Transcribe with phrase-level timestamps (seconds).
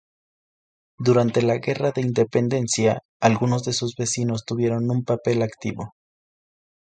[0.97, 5.93] Durante la Guerra de Independencia, algunos de sus vecinos tuvieron un papel activo.